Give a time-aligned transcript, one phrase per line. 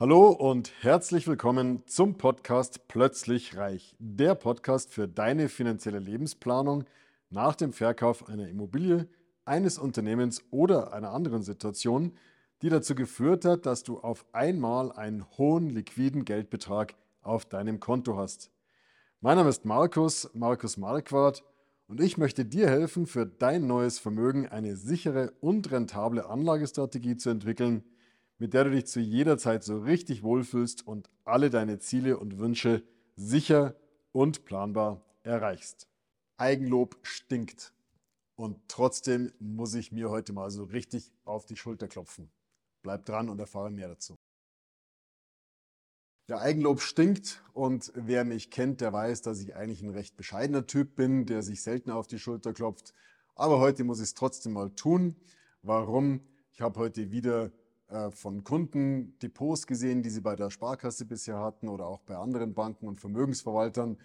[0.00, 6.84] Hallo und herzlich willkommen zum Podcast Plötzlich Reich, der Podcast für deine finanzielle Lebensplanung
[7.30, 9.08] nach dem Verkauf einer Immobilie,
[9.44, 12.12] eines Unternehmens oder einer anderen Situation,
[12.62, 18.16] die dazu geführt hat, dass du auf einmal einen hohen liquiden Geldbetrag auf deinem Konto
[18.16, 18.52] hast.
[19.20, 21.42] Mein Name ist Markus, Markus Marquardt
[21.88, 27.30] und ich möchte dir helfen, für dein neues Vermögen eine sichere und rentable Anlagestrategie zu
[27.30, 27.82] entwickeln,
[28.38, 32.38] mit der du dich zu jeder Zeit so richtig wohlfühlst und alle deine Ziele und
[32.38, 32.82] Wünsche
[33.16, 33.74] sicher
[34.12, 35.88] und planbar erreichst.
[36.36, 37.72] Eigenlob stinkt.
[38.36, 42.30] Und trotzdem muss ich mir heute mal so richtig auf die Schulter klopfen.
[42.82, 44.14] Bleib dran und erfahre mehr dazu.
[46.28, 50.66] Der Eigenlob stinkt und wer mich kennt, der weiß, dass ich eigentlich ein recht bescheidener
[50.66, 52.92] Typ bin, der sich selten auf die Schulter klopft.
[53.34, 55.16] Aber heute muss ich es trotzdem mal tun.
[55.62, 56.20] Warum?
[56.52, 57.50] Ich habe heute wieder
[57.88, 62.16] äh, von Kunden Depots gesehen, die sie bei der Sparkasse bisher hatten oder auch bei
[62.16, 63.98] anderen Banken und Vermögensverwaltern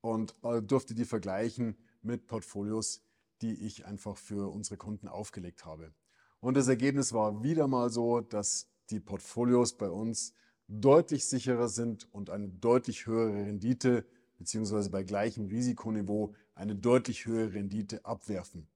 [0.00, 3.02] und äh, durfte die vergleichen mit Portfolios,
[3.42, 5.92] die ich einfach für unsere Kunden aufgelegt habe.
[6.40, 10.34] Und das Ergebnis war wieder mal so, dass die Portfolios bei uns
[10.68, 14.06] deutlich sicherer sind und eine deutlich höhere Rendite
[14.38, 18.66] beziehungsweise bei gleichem Risikoniveau eine deutlich höhere Rendite abwerfen.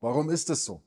[0.00, 0.82] Warum ist das so?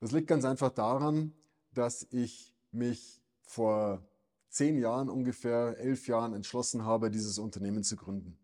[0.00, 1.34] Das liegt ganz einfach daran,
[1.74, 4.02] dass ich mich vor
[4.48, 8.38] zehn Jahren ungefähr, elf Jahren entschlossen habe, dieses Unternehmen zu gründen.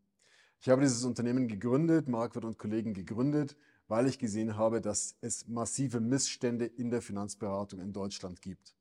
[0.60, 3.56] Ich habe dieses Unternehmen gegründet, Marquardt und Kollegen gegründet,
[3.86, 8.74] weil ich gesehen habe, dass es massive Missstände in der Finanzberatung in Deutschland gibt.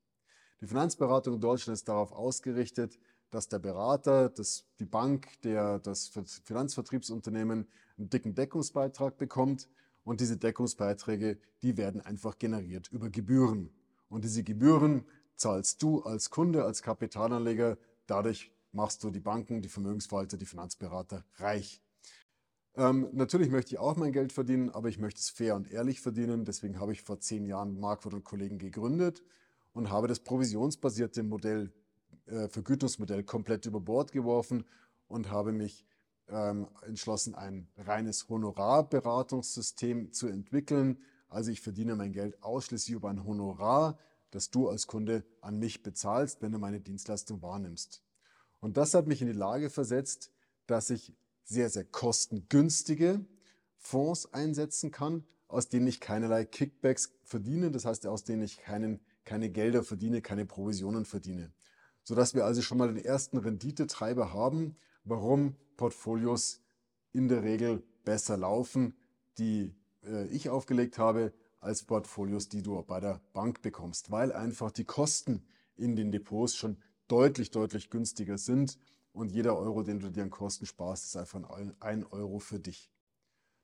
[0.60, 2.98] Die Finanzberatung in Deutschland ist darauf ausgerichtet,
[3.30, 6.10] dass der Berater, das, die Bank, der, das
[6.44, 9.68] Finanzvertriebsunternehmen einen dicken Deckungsbeitrag bekommt
[10.04, 13.70] und diese Deckungsbeiträge, die werden einfach generiert über Gebühren.
[14.08, 15.04] Und diese Gebühren
[15.36, 17.78] zahlst du als Kunde, als Kapitalanleger.
[18.06, 21.82] Dadurch machst du die Banken, die Vermögensverwalter, die Finanzberater reich.
[22.76, 26.00] Ähm, natürlich möchte ich auch mein Geld verdienen, aber ich möchte es fair und ehrlich
[26.00, 26.44] verdienen.
[26.44, 29.22] Deswegen habe ich vor zehn Jahren Marquardt und Kollegen gegründet
[29.72, 31.72] und habe das provisionsbasierte Modell,
[32.26, 34.64] äh, Vergütungsmodell komplett über Bord geworfen
[35.08, 35.84] und habe mich
[36.28, 40.98] ähm, entschlossen, ein reines Honorarberatungssystem zu entwickeln,
[41.28, 43.98] also ich verdiene mein Geld ausschließlich über ein Honorar,
[44.30, 48.02] das du als Kunde an mich bezahlst, wenn du meine Dienstleistung wahrnimmst.
[48.60, 50.30] Und das hat mich in die Lage versetzt,
[50.66, 53.24] dass ich sehr, sehr kostengünstige
[53.76, 59.00] Fonds einsetzen kann, aus denen ich keinerlei Kickbacks verdiene, das heißt, aus denen ich keinen,
[59.24, 61.52] keine Gelder verdiene, keine Provisionen verdiene.
[62.04, 66.60] Sodass wir also schon mal den ersten Renditetreiber haben, warum Portfolios
[67.12, 68.94] in der Regel besser laufen,
[69.38, 69.74] die
[70.30, 75.44] ich aufgelegt habe, als Portfolios, die du bei der Bank bekommst, weil einfach die Kosten
[75.76, 76.78] in den Depots schon
[77.08, 78.78] deutlich, deutlich günstiger sind
[79.12, 81.42] und jeder Euro, den du dir an Kosten sparst, ist einfach
[81.80, 82.90] ein Euro für dich.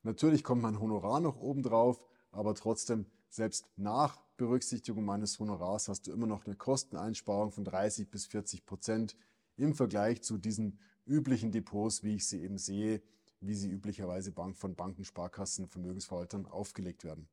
[0.03, 6.07] Natürlich kommt mein Honorar noch oben drauf, aber trotzdem, selbst nach Berücksichtigung meines Honorars hast
[6.07, 9.17] du immer noch eine Kosteneinsparung von 30 bis 40 Prozent
[9.57, 13.03] im Vergleich zu diesen üblichen Depots, wie ich sie eben sehe,
[13.47, 17.29] wie sie üblicherweise von Banken, Sparkassen, Vermögensverwaltern aufgelegt werden.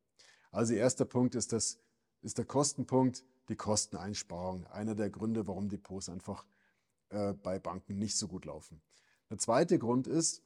[0.52, 1.80] Also erster Punkt ist, das,
[2.22, 4.68] ist der Kostenpunkt, die Kosteneinsparung.
[4.68, 6.46] Einer der Gründe, warum Depots einfach
[7.10, 8.82] äh, bei Banken nicht so gut laufen.
[9.30, 10.44] Der zweite Grund ist,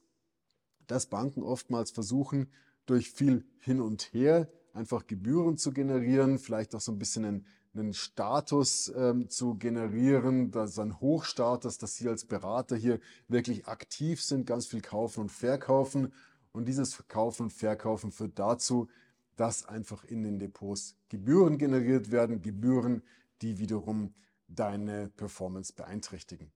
[0.86, 2.50] dass Banken oftmals versuchen,
[2.86, 7.46] durch viel Hin und Her einfach Gebühren zu generieren, vielleicht auch so ein bisschen einen,
[7.78, 14.22] einen Status ähm, zu generieren, dass ein Hochstatus, dass Sie als Berater hier wirklich aktiv
[14.22, 16.12] sind, ganz viel kaufen und verkaufen.
[16.52, 18.88] Und dieses Kaufen und Verkaufen führt dazu,
[19.36, 23.02] dass einfach in den Depots Gebühren generiert werden, Gebühren,
[23.42, 24.14] die wiederum
[24.48, 26.50] deine Performance beeinträchtigen.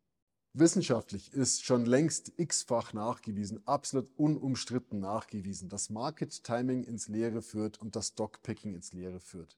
[0.52, 7.80] Wissenschaftlich ist schon längst x-fach nachgewiesen, absolut unumstritten nachgewiesen, dass Market Timing ins Leere führt
[7.80, 9.56] und das Stockpicking ins Leere führt.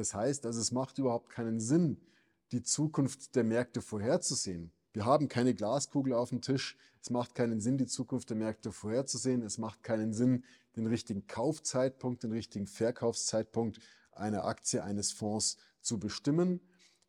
[0.00, 2.00] Das heißt also, es macht überhaupt keinen Sinn,
[2.52, 4.72] die Zukunft der Märkte vorherzusehen.
[4.94, 6.78] Wir haben keine Glaskugel auf dem Tisch.
[7.02, 9.42] Es macht keinen Sinn, die Zukunft der Märkte vorherzusehen.
[9.42, 10.42] Es macht keinen Sinn,
[10.74, 13.78] den richtigen Kaufzeitpunkt, den richtigen Verkaufszeitpunkt
[14.12, 16.60] einer Aktie, eines Fonds zu bestimmen.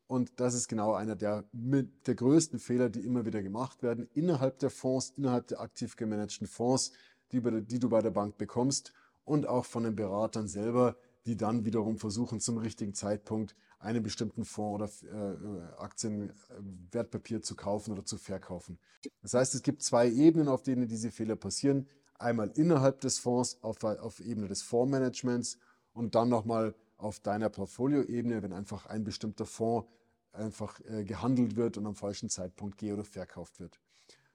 [0.06, 4.58] Und das ist genau einer der, der größten Fehler, die immer wieder gemacht werden, innerhalb
[4.58, 6.92] der Fonds, innerhalb der aktiv gemanagten Fonds,
[7.32, 8.92] die, die du bei der Bank bekommst
[9.24, 14.44] und auch von den Beratern selber, die dann wiederum versuchen, zum richtigen Zeitpunkt einen bestimmten
[14.44, 16.60] Fonds oder äh, äh,
[16.90, 18.78] Wertpapier zu kaufen oder zu verkaufen.
[19.20, 21.88] Das heißt, es gibt zwei Ebenen, auf denen diese Fehler passieren.
[22.18, 25.58] Einmal innerhalb des Fonds auf, auf Ebene des Fondsmanagements
[25.92, 29.88] und dann nochmal auf deiner Portfolioebene, wenn einfach ein bestimmter Fonds
[30.32, 33.80] einfach äh, gehandelt wird und am falschen Zeitpunkt ge- oder verkauft wird.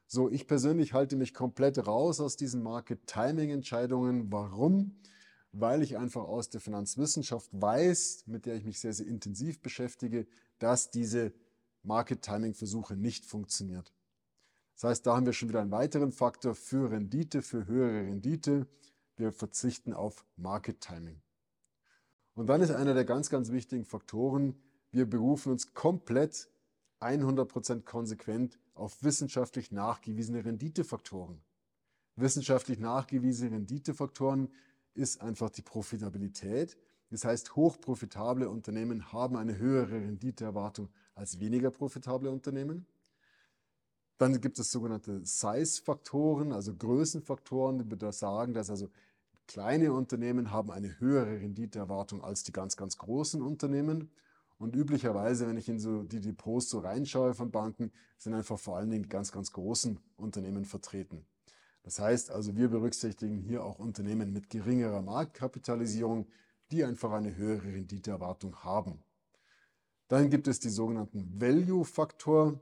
[0.06, 4.32] So, ich persönlich halte mich komplett raus aus diesen Market-Timing-Entscheidungen.
[4.32, 4.96] Warum?
[5.52, 10.28] Weil ich einfach aus der Finanzwissenschaft weiß, mit der ich mich sehr, sehr intensiv beschäftige,
[10.60, 11.34] dass diese
[11.84, 13.94] Market-Timing-Versuche nicht funktioniert.
[14.76, 18.68] Das heißt, da haben wir schon wieder einen weiteren Faktor für Rendite, für höhere Rendite.
[19.16, 21.20] Wir verzichten auf Market Timing.
[22.36, 24.56] Und dann ist einer der ganz, ganz wichtigen Faktoren,
[24.92, 26.48] wir berufen uns komplett
[27.00, 31.42] 100% konsequent auf wissenschaftlich nachgewiesene Renditefaktoren.
[32.16, 34.50] Wissenschaftlich nachgewiesene Renditefaktoren
[34.98, 36.78] ist einfach die Profitabilität.
[37.10, 42.86] Das heißt, hochprofitable Unternehmen haben eine höhere Renditeerwartung als weniger profitable Unternehmen.
[44.18, 48.90] Dann gibt es sogenannte Size-Faktoren, also Größenfaktoren, die sagen, dass also
[49.48, 54.12] kleine Unternehmen haben eine höhere Renditeerwartung als die ganz, ganz großen Unternehmen.
[54.58, 58.78] Und üblicherweise, wenn ich in so die Depots so reinschaue von Banken, sind einfach vor
[58.78, 61.26] allen Dingen die ganz, ganz großen Unternehmen vertreten.
[61.88, 66.28] Das heißt also, wir berücksichtigen hier auch Unternehmen mit geringerer Marktkapitalisierung,
[66.70, 69.00] die einfach eine höhere Renditeerwartung haben.
[70.10, 72.60] Dann gibt es die sogenannten Value-Faktor.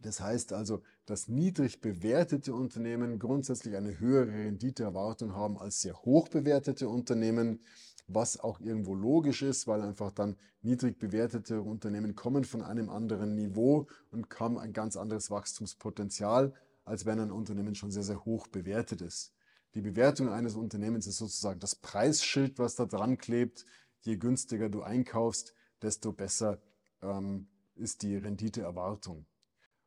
[0.00, 6.26] Das heißt also, dass niedrig bewertete Unternehmen grundsätzlich eine höhere Renditeerwartung haben als sehr hoch
[6.26, 7.60] bewertete Unternehmen,
[8.08, 13.36] was auch irgendwo logisch ist, weil einfach dann niedrig bewertete Unternehmen kommen von einem anderen
[13.36, 16.52] Niveau und haben ein ganz anderes Wachstumspotenzial,
[16.84, 19.32] als wenn ein Unternehmen schon sehr, sehr hoch bewertet ist.
[19.74, 23.64] Die Bewertung eines Unternehmens ist sozusagen das Preisschild, was da dran klebt.
[24.02, 26.60] Je günstiger du einkaufst, desto besser
[27.00, 29.24] ähm, ist die Renditeerwartung.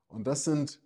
[0.07, 0.81] Und das sind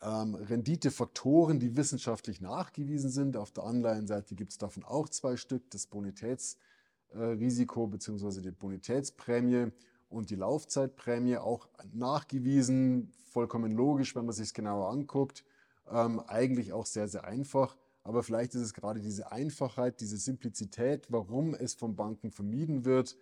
[0.00, 3.36] ähm, Renditefaktoren, die wissenschaftlich nachgewiesen sind.
[3.36, 8.40] Auf der Anleihenseite gibt es davon auch zwei Stück, das Bonitätsrisiko äh, bzw.
[8.40, 9.72] die Bonitätsprämie
[10.12, 15.44] und die Laufzeitprämie, auch nachgewiesen, vollkommen logisch, wenn man sich es genauer anguckt.
[15.90, 17.76] Ähm, eigentlich auch sehr, sehr einfach.
[18.04, 23.16] Aber vielleicht ist es gerade diese Einfachheit, diese Simplizität, warum es von Banken vermieden wird,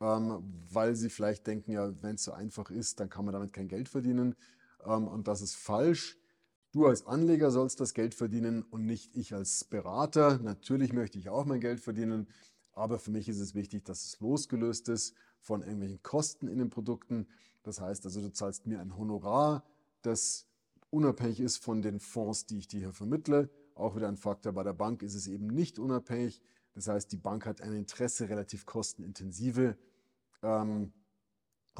[0.00, 0.42] ähm,
[0.72, 3.68] weil sie vielleicht denken, ja, wenn es so einfach ist, dann kann man damit kein
[3.68, 4.36] Geld verdienen.
[4.84, 6.16] Ähm, und das ist falsch.
[6.72, 10.38] Du als Anleger sollst das Geld verdienen und nicht ich als Berater.
[10.38, 12.28] Natürlich möchte ich auch mein Geld verdienen,
[12.72, 16.70] aber für mich ist es wichtig, dass es losgelöst ist von irgendwelchen Kosten in den
[16.70, 17.26] Produkten.
[17.62, 19.64] Das heißt also, du zahlst mir ein Honorar,
[20.02, 20.46] das
[20.90, 23.50] unabhängig ist von den Fonds, die ich dir hier vermittle.
[23.74, 26.40] Auch wieder ein Faktor bei der Bank ist es eben nicht unabhängig.
[26.74, 29.76] Das heißt, die Bank hat ein Interesse, relativ kostenintensive
[30.42, 30.92] ähm,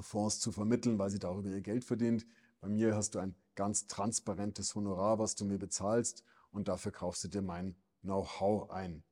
[0.00, 2.26] Fonds zu vermitteln, weil sie darüber ihr Geld verdient.
[2.60, 7.24] Bei mir hast du ein ganz transparentes Honorar, was du mir bezahlst und dafür kaufst
[7.24, 9.02] du dir mein Know-how ein.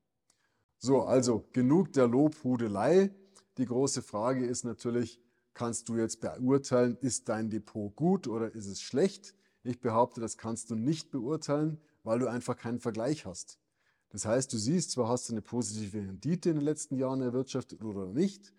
[0.78, 3.10] So, also genug der Lobhudelei.
[3.56, 5.20] Die große Frage ist natürlich,
[5.54, 9.34] kannst du jetzt beurteilen, ist dein Depot gut oder ist es schlecht?
[9.64, 13.58] Ich behaupte, das kannst du nicht beurteilen, weil du einfach keinen Vergleich hast.
[14.10, 17.82] Das heißt, du siehst, zwar hast du eine positive Rendite in den letzten Jahren erwirtschaftet
[17.84, 18.52] oder nicht,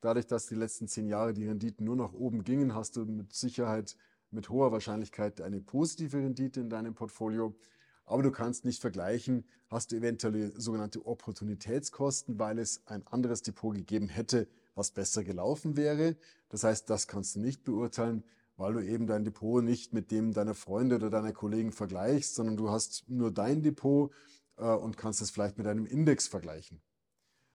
[0.00, 3.34] Dadurch, dass die letzten zehn Jahre die Renditen nur nach oben gingen, hast du mit
[3.34, 3.96] Sicherheit
[4.30, 7.54] mit hoher Wahrscheinlichkeit eine positive Rendite in deinem Portfolio.
[8.10, 13.72] Aber du kannst nicht vergleichen, hast du eventuell sogenannte Opportunitätskosten, weil es ein anderes Depot
[13.72, 16.16] gegeben hätte, was besser gelaufen wäre.
[16.48, 18.24] Das heißt, das kannst du nicht beurteilen,
[18.56, 22.56] weil du eben dein Depot nicht mit dem deiner Freunde oder deiner Kollegen vergleichst, sondern
[22.56, 24.10] du hast nur dein Depot
[24.56, 26.82] äh, und kannst es vielleicht mit einem Index vergleichen.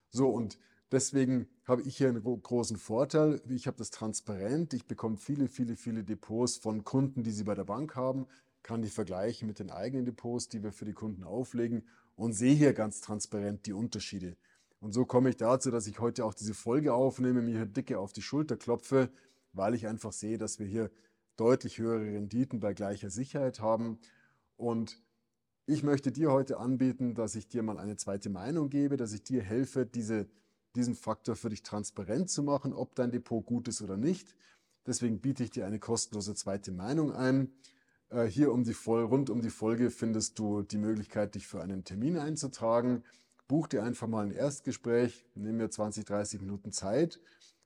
[0.10, 0.60] So, und
[0.92, 3.42] Deswegen habe ich hier einen großen Vorteil.
[3.48, 4.74] Ich habe das transparent.
[4.74, 8.28] Ich bekomme viele, viele, viele Depots von Kunden, die sie bei der Bank haben,
[8.64, 11.84] kann die vergleichen mit den eigenen Depots, die wir für die Kunden auflegen
[12.16, 14.36] und sehe hier ganz transparent die Unterschiede.
[14.80, 18.00] Und so komme ich dazu, dass ich heute auch diese Folge aufnehme, mir hier dicke
[18.00, 19.10] auf die Schulter klopfe,
[19.54, 20.90] weil ich einfach sehe, dass wir hier
[21.38, 24.00] deutlich höhere Renditen bei gleicher Sicherheit haben.
[24.58, 25.02] Und
[25.66, 29.24] ich möchte dir heute anbieten, dass ich dir mal eine zweite Meinung gebe, dass ich
[29.24, 30.28] dir helfe, diese
[30.76, 34.36] diesen Faktor für dich transparent zu machen, ob dein Depot gut ist oder nicht.
[34.86, 37.52] Deswegen biete ich dir eine kostenlose zweite Meinung ein.
[38.12, 41.62] Äh, hier um die Voll rund um die Folge findest du die Möglichkeit, dich für
[41.62, 43.04] einen Termin einzutragen.
[43.48, 47.20] Buch dir einfach mal ein Erstgespräch, nimm mir 20, 30 Minuten Zeit,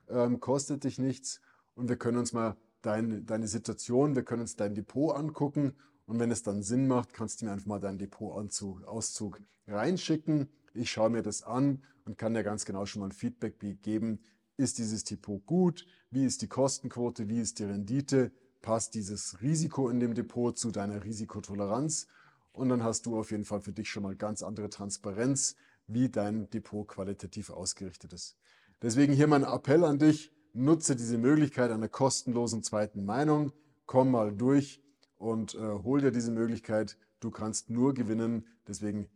[0.07, 1.41] ähm, kostet dich nichts
[1.75, 5.73] und wir können uns mal dein, deine Situation, wir können uns dein Depot angucken
[6.07, 10.49] und wenn es dann Sinn macht, kannst du mir einfach mal deinen Depotauszug reinschicken.
[10.73, 14.19] Ich schaue mir das an und kann dir ganz genau schon mal ein Feedback geben.
[14.57, 15.85] Ist dieses Depot gut?
[16.11, 17.27] Wie ist die Kostenquote?
[17.29, 18.31] Wie ist die Rendite?
[18.65, 22.07] Passt dieses Risiko in dem Depot zu deiner Risikotoleranz?
[22.51, 25.55] Und dann hast du auf jeden Fall für dich schon mal ganz andere Transparenz,
[25.85, 28.37] wie dein Depot qualitativ ausgerichtet ist.
[28.81, 33.51] Deswegen hier mein Appell an dich, nutze diese Möglichkeit einer kostenlosen zweiten Meinung.
[33.85, 34.81] Komm mal durch
[35.19, 36.97] und äh, hol dir diese Möglichkeit.
[37.19, 38.47] Du kannst nur gewinnen.
[38.67, 39.09] Deswegen